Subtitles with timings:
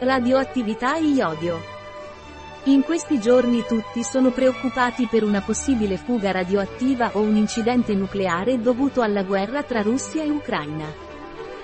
[0.00, 1.60] Radioattività e iodio.
[2.66, 8.60] In questi giorni tutti sono preoccupati per una possibile fuga radioattiva o un incidente nucleare
[8.60, 10.86] dovuto alla guerra tra Russia e Ucraina.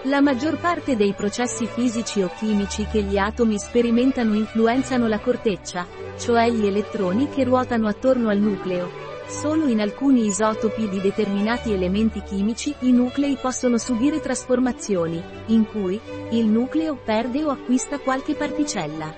[0.06, 5.86] La maggior parte dei processi fisici o chimici che gli atomi sperimentano influenzano la corteccia,
[6.18, 12.22] cioè gli elettroni che ruotano attorno al nucleo, Solo in alcuni isotopi di determinati elementi
[12.22, 16.00] chimici i nuclei possono subire trasformazioni, in cui
[16.30, 19.12] il nucleo perde o acquista qualche particella.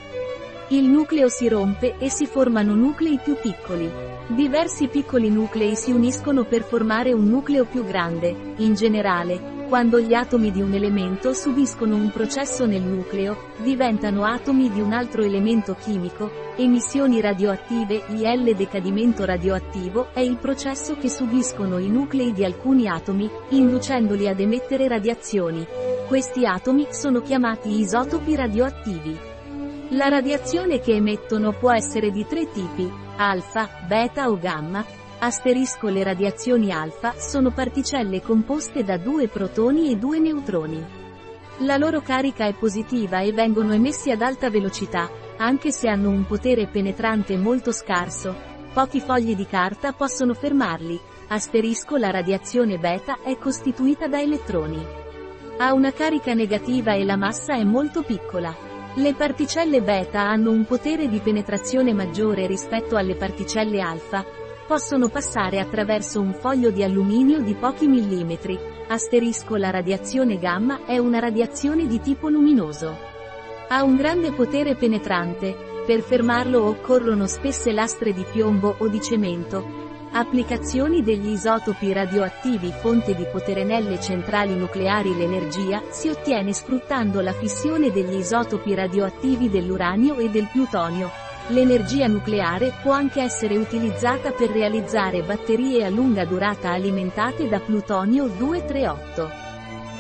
[0.68, 3.88] Il nucleo si rompe e si formano nuclei più piccoli.
[4.28, 10.14] Diversi piccoli nuclei si uniscono per formare un nucleo più grande, in generale, quando gli
[10.14, 15.74] atomi di un elemento subiscono un processo nel nucleo, diventano atomi di un altro elemento
[15.74, 22.88] chimico, emissioni radioattive IL decadimento radioattivo è il processo che subiscono i nuclei di alcuni
[22.88, 25.66] atomi, inducendoli ad emettere radiazioni.
[26.06, 29.18] Questi atomi sono chiamati isotopi radioattivi.
[29.90, 34.84] La radiazione che emettono può essere di tre tipi, alfa, beta o gamma,
[35.26, 40.80] Asterisco le radiazioni alfa sono particelle composte da due protoni e due neutroni.
[41.62, 46.26] La loro carica è positiva e vengono emessi ad alta velocità, anche se hanno un
[46.26, 48.36] potere penetrante molto scarso.
[48.72, 50.96] Pochi fogli di carta possono fermarli.
[51.26, 54.80] Asterisco la radiazione beta è costituita da elettroni.
[55.58, 58.54] Ha una carica negativa e la massa è molto piccola.
[58.94, 64.24] Le particelle beta hanno un potere di penetrazione maggiore rispetto alle particelle alfa,
[64.66, 68.58] possono passare attraverso un foglio di alluminio di pochi millimetri.
[68.88, 72.96] Asterisco la radiazione gamma è una radiazione di tipo luminoso.
[73.68, 75.54] Ha un grande potere penetrante,
[75.86, 79.84] per fermarlo occorrono spesse lastre di piombo o di cemento.
[80.12, 87.32] Applicazioni degli isotopi radioattivi fonte di potere nelle centrali nucleari L'energia si ottiene sfruttando la
[87.32, 91.10] fissione degli isotopi radioattivi dell'uranio e del plutonio,
[91.48, 98.26] L'energia nucleare può anche essere utilizzata per realizzare batterie a lunga durata alimentate da plutonio
[98.26, 99.44] 238.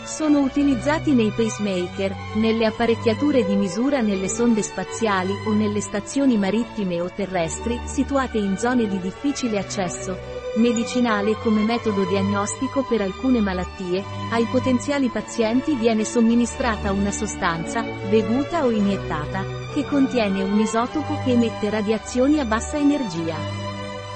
[0.02, 7.00] Sono utilizzati nei pacemaker, nelle apparecchiature di misura nelle sonde spaziali o nelle stazioni marittime
[7.00, 10.18] o terrestri situate in zone di difficile accesso,
[10.56, 18.64] medicinale come metodo diagnostico per alcune malattie, ai potenziali pazienti viene somministrata una sostanza, bevuta
[18.64, 23.36] o iniettata, che contiene un isotopo che emette radiazioni a bassa energia.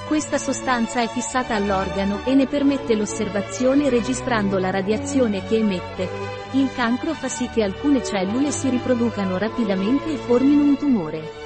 [0.07, 6.09] Questa sostanza è fissata all'organo e ne permette l'osservazione registrando la radiazione che emette.
[6.53, 11.40] Il cancro fa sì che alcune cellule si riproducano rapidamente e formino un tumore.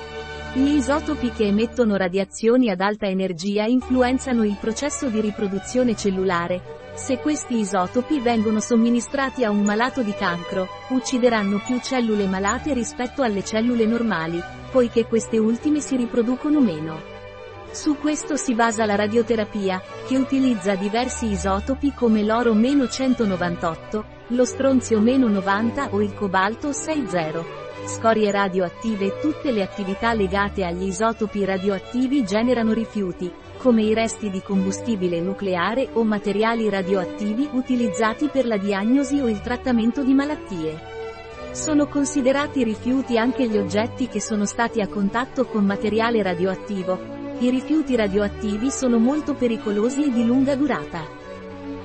[0.57, 6.93] Gli isotopi che emettono radiazioni ad alta energia influenzano il processo di riproduzione cellulare.
[6.93, 13.21] Se questi isotopi vengono somministrati a un malato di cancro, uccideranno più cellule malate rispetto
[13.21, 17.01] alle cellule normali, poiché queste ultime si riproducono meno.
[17.71, 26.01] Su questo si basa la radioterapia, che utilizza diversi isotopi come l'oro-198, lo stronzio-90 o
[26.01, 27.64] il cobalto 60.
[27.87, 34.41] Scorie radioattive Tutte le attività legate agli isotopi radioattivi generano rifiuti, come i resti di
[34.41, 40.93] combustibile nucleare o materiali radioattivi utilizzati per la diagnosi o il trattamento di malattie.
[41.51, 46.97] Sono considerati rifiuti anche gli oggetti che sono stati a contatto con materiale radioattivo,
[47.39, 51.24] i rifiuti radioattivi sono molto pericolosi e di lunga durata.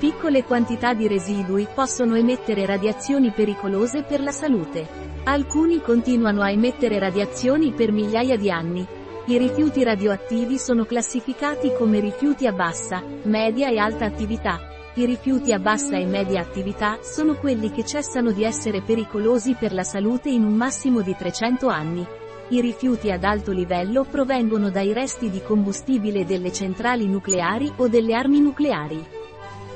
[0.00, 4.88] Piccole quantità di residui possono emettere radiazioni pericolose per la salute.
[5.24, 8.86] Alcuni continuano a emettere radiazioni per migliaia di anni.
[9.26, 14.58] I rifiuti radioattivi sono classificati come rifiuti a bassa, media e alta attività.
[14.94, 19.74] I rifiuti a bassa e media attività sono quelli che cessano di essere pericolosi per
[19.74, 22.06] la salute in un massimo di 300 anni.
[22.48, 28.14] I rifiuti ad alto livello provengono dai resti di combustibile delle centrali nucleari o delle
[28.14, 29.18] armi nucleari.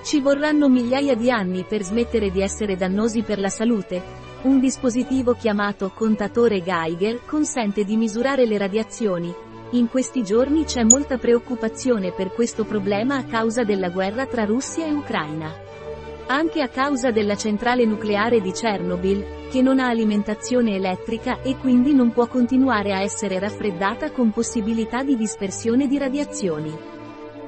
[0.04, 4.02] Ci vorranno migliaia di anni per smettere di essere dannosi per la salute.
[4.42, 9.34] Un dispositivo chiamato contatore Geiger consente di misurare le radiazioni.
[9.70, 14.84] In questi giorni c'è molta preoccupazione per questo problema a causa della guerra tra Russia
[14.84, 15.50] e Ucraina.
[16.26, 21.94] Anche a causa della centrale nucleare di Chernobyl, che non ha alimentazione elettrica e quindi
[21.94, 26.93] non può continuare a essere raffreddata con possibilità di dispersione di radiazioni.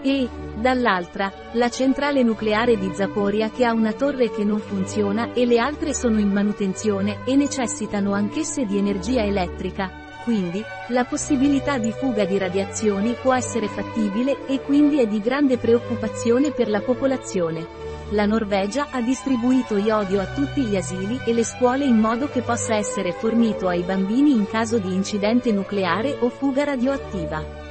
[0.08, 5.44] E, dall'altra, la centrale nucleare di Zaporia che ha una torre che non funziona e
[5.44, 9.90] le altre sono in manutenzione e necessitano anch'esse di energia elettrica,
[10.22, 15.58] quindi, la possibilità di fuga di radiazioni può essere fattibile e quindi è di grande
[15.58, 17.66] preoccupazione per la popolazione.
[18.10, 22.42] la Norvegia ha distribuito iodio a tutti gli asili e le scuole in modo che
[22.42, 27.65] possa essere fornito ai bambini in caso di incidente nucleare o fuga radioattiva.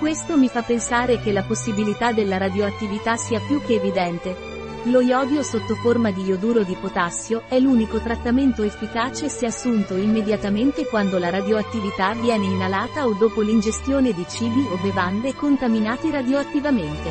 [0.00, 4.34] Questo mi fa pensare che la possibilità della radioattività sia più che evidente,
[4.84, 10.86] lo iodio sotto forma di ioduro di potassio è l'unico trattamento efficace se assunto immediatamente
[10.86, 17.10] quando la radioattività viene inalata o dopo l'ingestione di cibi o bevande contaminati radioattivamente.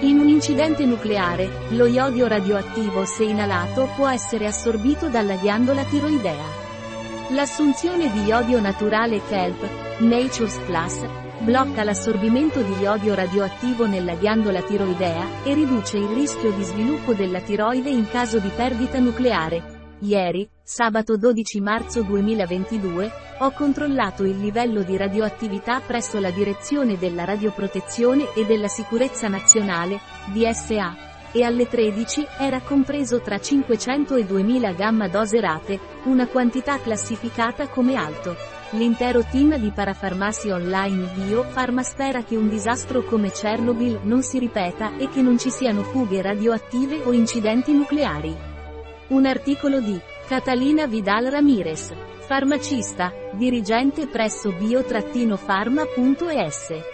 [0.00, 6.63] In un incidente nucleare, lo iodio radioattivo se inalato può essere assorbito dalla ghiandola tiroidea.
[7.30, 11.06] L'assunzione di iodio naturale KELP, Nature's Plus,
[11.40, 17.40] blocca l'assorbimento di iodio radioattivo nella ghiandola tiroidea, e riduce il rischio di sviluppo della
[17.40, 19.96] tiroide in caso di perdita nucleare.
[20.00, 27.24] Ieri, sabato 12 marzo 2022, ho controllato il livello di radioattività presso la Direzione della
[27.24, 34.72] Radioprotezione e della Sicurezza Nazionale, DSA, e alle 13 era compreso tra 500 e 2000
[34.72, 38.36] gamma dose rate, una quantità classificata come alto.
[38.70, 44.38] L'intero team di Parafarmacy Online Bio Pharma spera che un disastro come Chernobyl non si
[44.38, 48.32] ripeta e che non ci siano fughe radioattive o incidenti nucleari.
[49.08, 56.93] Un articolo di Catalina Vidal Ramirez, farmacista, dirigente presso bio-pharma.es.